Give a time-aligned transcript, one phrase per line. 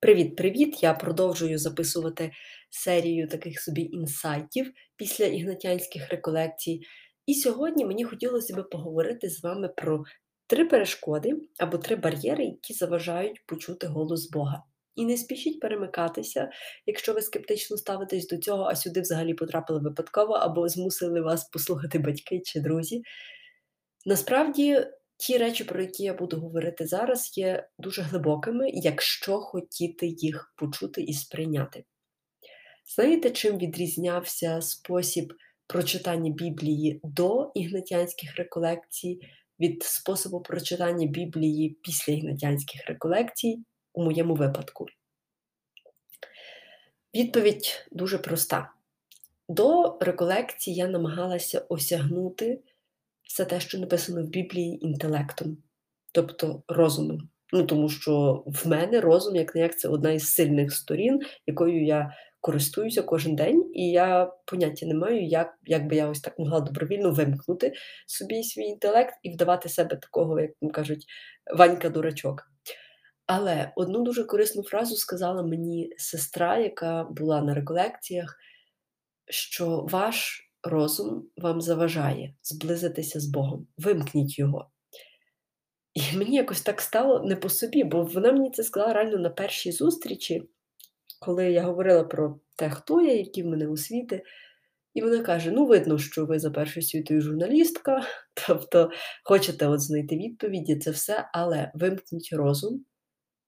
[0.00, 0.82] Привіт-привіт!
[0.82, 2.30] Я продовжую записувати
[2.70, 6.80] серію таких собі інсайтів після ігнатянських реколекцій.
[7.26, 10.04] І сьогодні мені хотілося б поговорити з вами про
[10.46, 14.62] три перешкоди або три бар'єри, які заважають почути голос Бога.
[14.94, 16.50] І не спішіть перемикатися,
[16.86, 21.98] якщо ви скептично ставитесь до цього, а сюди взагалі потрапили випадково, або змусили вас послухати
[21.98, 23.02] батьки чи друзі.
[24.06, 24.86] Насправді
[25.18, 31.02] Ті речі, про які я буду говорити зараз, є дуже глибокими, якщо хотіти їх почути
[31.02, 31.84] і сприйняти.
[32.94, 35.32] Знаєте, чим відрізнявся спосіб
[35.66, 39.20] прочитання Біблії до ігнатянських реколекцій
[39.60, 44.86] від способу прочитання Біблії після ігнатянських реколекцій у моєму випадку?
[47.14, 48.72] Відповідь дуже проста.
[49.48, 52.62] До реколекції я намагалася осягнути
[53.28, 55.58] все те, що написано в Біблії, інтелектом,
[56.12, 57.28] тобто розумом.
[57.52, 61.84] Ну, Тому що в мене розум, як не як, це одна із сильних сторін, якою
[61.84, 66.38] я користуюся кожен день, і я поняття не маю, як як би я ось так
[66.38, 67.72] могла добровільно вимкнути
[68.06, 71.06] собі свій інтелект і вдавати себе такого, як кажуть,
[71.58, 72.36] Ванька-дурачок.
[73.26, 78.36] Але одну дуже корисну фразу сказала мені сестра, яка була на реколекціях,
[79.30, 83.66] що ваш розум вам заважає зблизитися з Богом.
[83.78, 84.70] Вимкніть його.
[85.94, 89.30] І мені якось так стало не по собі, бо вона мені це сказала реально на
[89.30, 90.42] першій зустрічі,
[91.20, 94.22] коли я говорила про те, хто я, які в мене освіти.
[94.94, 98.06] І вона каже: ну, видно, що ви за першою світою журналістка,
[98.46, 98.90] тобто
[99.24, 102.84] хочете от знайти відповіді, це все, але вимкніть розум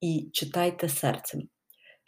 [0.00, 1.42] і читайте серцем.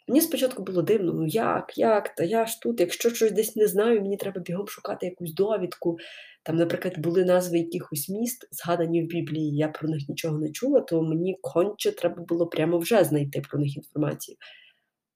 [0.09, 3.67] Мені спочатку було дивно, ну як, як, та я ж тут, якщо щось десь не
[3.67, 5.99] знаю, мені треба бігом шукати якусь довідку.
[6.43, 10.81] Там, наприклад, були назви якихось міст, згадані в Біблії, я про них нічого не чула,
[10.81, 14.37] то мені конче треба було прямо вже знайти про них інформацію.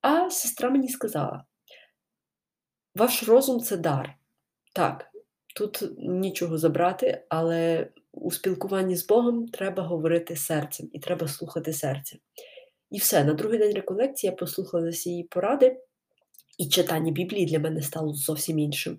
[0.00, 1.44] А сестра мені сказала:
[2.94, 4.14] ваш розум це дар.
[4.74, 5.10] Так,
[5.56, 12.16] тут нічого забрати, але у спілкуванні з Богом треба говорити серцем і треба слухати серце.
[12.90, 15.76] І все, на другий день реколекції я послухала її поради,
[16.58, 18.98] і читання Біблії для мене стало зовсім іншим.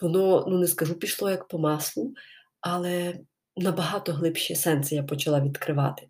[0.00, 2.14] Воно, ну не скажу, пішло як по маслу,
[2.60, 3.18] але
[3.56, 6.08] набагато глибші сенси я почала відкривати.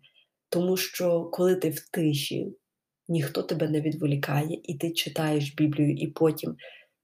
[0.49, 2.53] Тому що, коли ти в тиші,
[3.07, 6.55] ніхто тебе не відволікає, і ти читаєш Біблію, і потім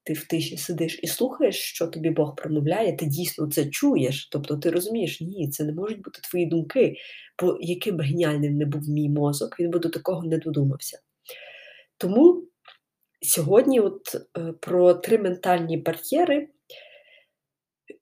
[0.03, 4.29] ти в тиші сидиш і слухаєш, що тобі Бог промовляє, ти дійсно це чуєш.
[4.31, 6.95] Тобто ти розумієш, ні, це не можуть бути твої думки,
[7.41, 10.99] бо яким би геніальним не був мій мозок, він би до такого не додумався.
[11.97, 12.43] Тому
[13.21, 16.47] сьогодні от е, про три ментальні бар'єри,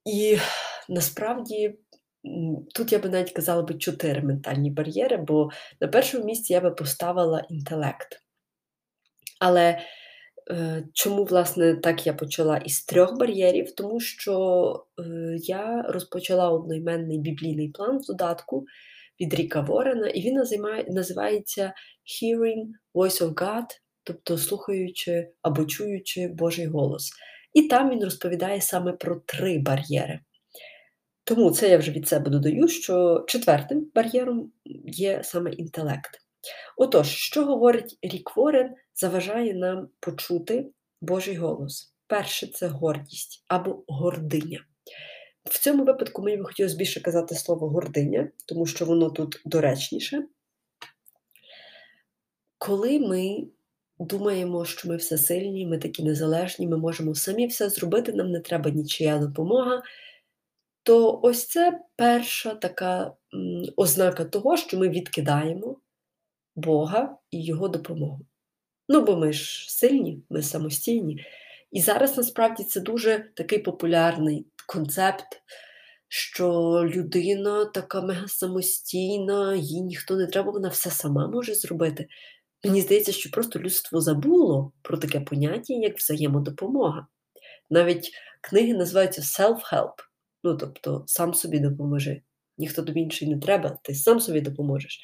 [0.04, 0.38] і
[0.88, 1.78] насправді.
[2.74, 6.70] Тут я би навіть казала би чотири ментальні бар'єри, бо на першому місці я би
[6.70, 8.22] поставила інтелект.
[9.40, 9.80] Але
[10.92, 13.74] чому, власне, так я почала із трьох бар'єрів?
[13.74, 15.02] Тому що е,
[15.38, 18.64] я розпочала одноіменний біблійний план в додатку
[19.20, 20.42] від Ріка Ворена, і він
[20.88, 21.72] називається
[22.06, 23.64] Hearing Voice of God,
[24.04, 27.10] тобто слухаючи або чуючи Божий голос.
[27.54, 30.20] І там він розповідає саме про три бар'єри.
[31.24, 34.52] Тому це я вже від себе додаю, що четвертим бар'єром
[34.84, 36.27] є саме інтелект.
[36.76, 41.94] Отож, що говорить Рік Ворен, заважає нам почути Божий голос.
[42.06, 44.64] Перше це гордість або гординя.
[45.44, 50.24] В цьому випадку мені би хотілося більше казати слово гординя, тому що воно тут доречніше.
[52.58, 53.46] Коли ми
[53.98, 58.40] думаємо, що ми все сильні, ми такі незалежні, ми можемо самі все зробити, нам не
[58.40, 59.82] треба нічия допомога,
[60.82, 63.12] то ось це перша така
[63.76, 65.76] ознака того, що ми відкидаємо
[66.58, 68.26] Бога і Його допомогу.
[68.88, 71.24] Ну, бо ми ж сильні, ми самостійні.
[71.72, 75.42] І зараз насправді це дуже такий популярний концепт,
[76.08, 76.50] що
[76.94, 82.08] людина така мега самостійна, їй ніхто не треба, вона все сама може зробити.
[82.64, 87.06] Мені здається, що просто людство забуло про таке поняття, як взаємодопомога.
[87.70, 89.92] Навіть книги називаються self-help,
[90.44, 92.22] ну тобто сам собі допоможи.
[92.58, 95.00] Ніхто тобі інший не треба, ти сам собі допоможеш.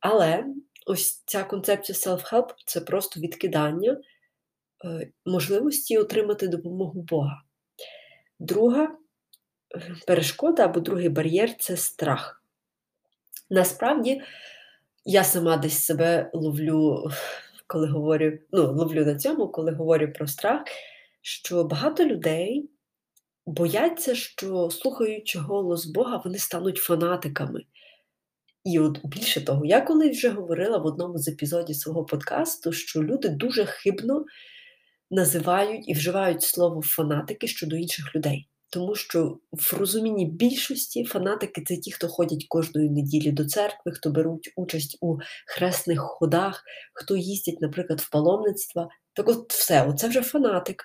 [0.00, 0.44] Але
[0.86, 4.00] ось ця концепція self-help це просто відкидання
[4.84, 7.42] е, можливості отримати допомогу Бога.
[8.38, 12.42] Друга е, перешкода або другий бар'єр це страх.
[13.50, 14.22] Насправді,
[15.04, 17.10] я сама десь себе ловлю,
[17.66, 20.62] коли говорю, ну, ловлю на цьому, коли говорю про страх,
[21.20, 22.70] що багато людей
[23.46, 27.64] бояться, що слухаючи голос Бога, вони стануть фанатиками
[28.66, 33.02] І от більше того, я колись вже говорила в одному з епізодів свого подкасту, що
[33.02, 34.24] люди дуже хибно
[35.10, 38.48] називають і вживають слово фанатики щодо інших людей.
[38.70, 44.10] Тому що в розумінні більшості фанатики це ті, хто ходять кожної неділі до церкви, хто
[44.10, 46.62] беруть участь у хресних ходах,
[46.94, 48.88] хто їздять, наприклад, в паломництва.
[49.12, 50.84] Так от все, оце вже фанатик.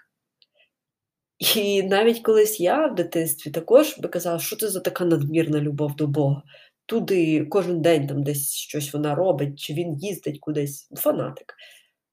[1.56, 5.96] І навіть колись я в дитинстві також би казала, що це за така надмірна любов
[5.96, 6.44] до Бога.
[6.92, 10.90] Туди кожен день там десь щось вона робить, чи він їздить кудись.
[10.96, 11.56] Фанатик.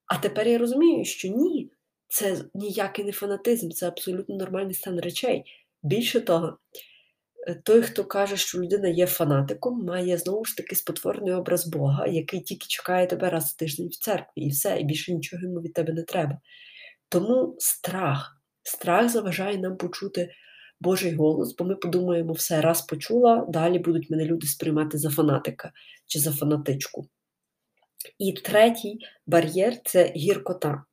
[0.06, 1.70] А тепер я розумію, що ні,
[2.08, 5.44] це ніякий не фанатизм, це абсолютно нормальний стан речей.
[5.82, 6.58] Більше того,
[7.48, 12.06] е, той, хто каже, що людина є фанатиком, має знову ж таки спотворений образ Бога,
[12.06, 15.60] який тільки чекає тебе раз в тиждень в церкві, і все, і більше нічого йому
[15.60, 16.38] від тебе не треба.
[17.08, 18.42] Тому страх.
[18.62, 20.30] Страх заважає нам почути
[20.80, 25.72] Божий голос, бо ми подумаємо, все, раз почула, далі будуть мене люди сприймати за фанатика
[26.06, 27.08] чи за фанатичку.
[28.18, 30.84] І третій бар'єр це гіркота.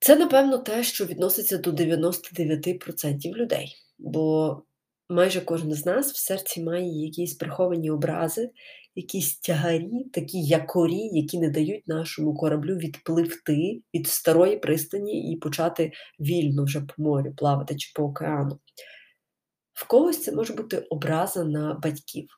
[0.00, 4.62] Це, напевно, те, що відноситься до 99% людей, бо
[5.08, 8.50] майже кожен з нас в серці має якісь приховані образи,
[8.94, 15.92] якісь тягарі, такі якорі, які не дають нашому кораблю відпливти від старої пристані і почати
[16.20, 18.58] вільно вже по морю плавати чи по океану.
[19.72, 22.28] В когось це може бути образа на батьків,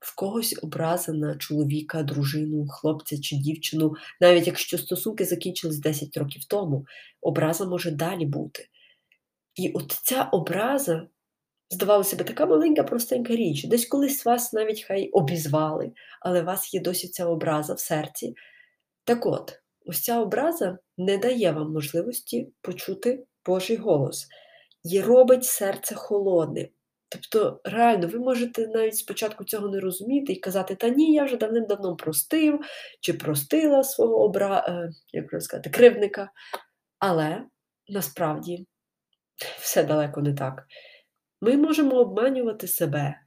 [0.00, 6.44] в когось образа на чоловіка, дружину, хлопця чи дівчину, навіть якщо стосунки закінчились 10 років
[6.44, 6.86] тому,
[7.20, 8.68] образа може далі бути.
[9.54, 11.06] І от ця образа
[11.70, 13.64] здавалося би, така маленька, простенька річ.
[13.64, 18.34] Десь колись вас навіть хай обізвали, але у вас є досі ця образа в серці.
[19.04, 24.26] Так от, ось ця образа не дає вам можливості почути Божий голос
[24.84, 26.68] і робить серце холодним.
[27.08, 31.36] Тобто, реально, ви можете навіть спочатку цього не розуміти і казати, та ні, я вже
[31.36, 32.60] давним-давно простив
[33.00, 34.64] чи простила свого обра...
[34.68, 36.30] Е, як сказати, кривника.
[36.98, 37.42] Але
[37.88, 38.66] насправді
[39.58, 40.66] все далеко не так.
[41.44, 43.20] Ми можемо обманювати себе.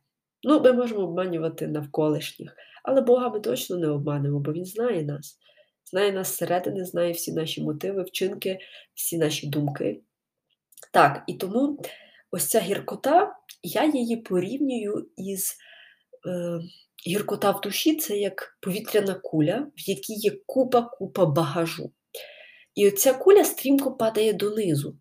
[0.43, 5.39] Ну, ми можемо обманювати навколишніх, але Бога ми точно не обманемо, бо Він знає нас.
[5.85, 8.59] Знає нас зсередини, знає всі наші мотиви, вчинки,
[8.93, 10.01] всі наші думки.
[10.93, 11.79] Так, і тому
[12.31, 15.57] ось ця гіркота, я її порівнюю із
[16.27, 16.59] е,
[17.07, 21.91] гіркота в душі це як повітряна куля, в якій є купа-купа багажу.
[22.75, 24.97] І оця куля стрімко падає донизу.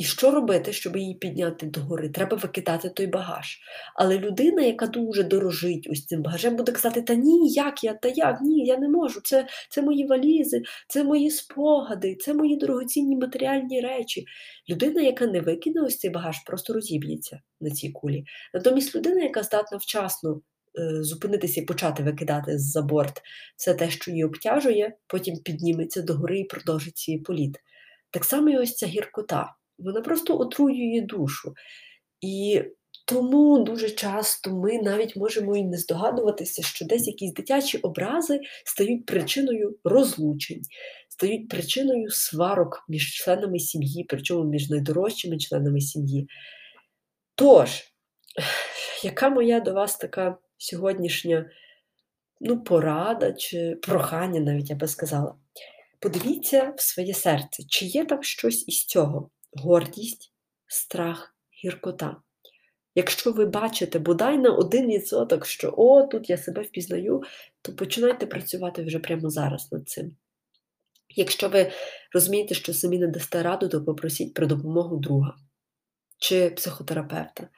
[0.00, 2.08] І що робити, щоб її підняти догори?
[2.08, 3.58] Треба викидати той багаж.
[3.94, 8.08] Але людина, яка дуже дорожить ось цим багажем, буде казати: Та ні, як я, та
[8.08, 9.20] як, ні, я не можу.
[9.24, 14.24] Це це мої валізи, це мої спогади, це мої дорогоцінні матеріальні речі.
[14.70, 18.24] Людина, яка не викине ось цей багаж, просто розіб'ється на цій кулі.
[18.54, 20.40] Натомість людина, яка здатна вчасно
[20.78, 23.22] е, зупинитися і почати викидати за борт
[23.56, 27.56] все те, що її обтяжує, потім підніметься догори і продовжить свій політ.
[28.10, 29.54] Так само і ось ця гіркота
[29.84, 31.54] вона просто отруює душу.
[32.20, 32.62] І
[33.10, 39.06] тому дуже часто ми навіть можемо і не здогадуватися, що десь якісь дитячі образи стають
[39.06, 40.62] причиною розлучень,
[41.08, 46.28] стають причиною сварок між членами сім'ї, причому між найдорожчими членами сім'ї.
[47.34, 47.82] Тож,
[49.04, 51.50] яка моя до вас така сьогоднішня
[52.40, 55.34] ну, порада чи прохання, навіть я би сказала?
[56.00, 60.32] Подивіться в своє серце, чи є там щось із цього гордість,
[60.66, 62.16] страх, гіркота.
[62.94, 67.22] Якщо ви бачите бодай на один відсоток, що о, тут я себе впізнаю,
[67.62, 70.16] то починайте працювати вже прямо зараз над цим.
[71.16, 71.70] Якщо ви
[72.14, 75.34] розумієте, що самі не дасте раду, то попросіть про допомогу друга,
[76.18, 77.48] чи психотерапевта,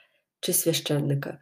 [0.40, 1.38] чи священника,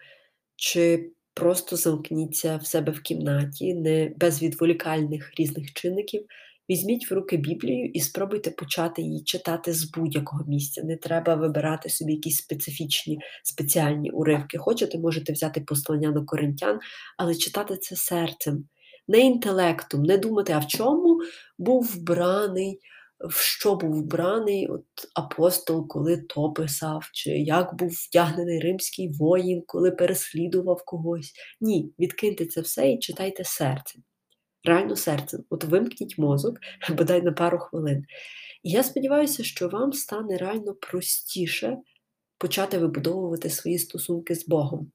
[0.57, 6.27] чи просто замкніться в себе в кімнаті, не без відволікальних різних чинників,
[6.71, 10.83] Візьміть в руки Біблію і спробуйте почати її читати з будь-якого місця.
[10.83, 14.59] Не треба вибирати собі якісь специфічні спеціальні уривки.
[14.59, 16.79] Хочете, можете взяти послання до коринтян,
[17.19, 18.65] але читати це серцем,
[19.09, 21.21] не інтелектом, не думати, а в чому
[21.59, 22.81] був вбраний,
[23.29, 24.85] в що був вбраний от
[25.15, 31.33] апостол, коли то писав, чи як був вдягнений римський воїн, коли переслідував когось.
[31.61, 34.03] Ні, відкиньте це все і читайте серцем
[34.65, 35.45] реально серцем.
[35.51, 36.59] От вимкніть мозок,
[36.91, 38.05] бодай на пару хвилин.
[38.63, 41.77] І я сподіваюся, що вам стане реально простіше
[42.39, 44.93] почати вибудовувати свої стосунки з Богом.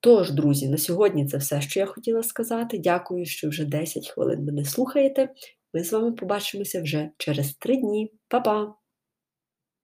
[0.00, 2.78] Тож, друзі, на сьогодні це все, що я хотіла сказати.
[2.78, 5.28] Дякую, що вже 10 хвилин мене слухаєте.
[5.74, 8.12] Ми з вами побачимося вже через 3 дні.
[8.28, 8.81] Па-па!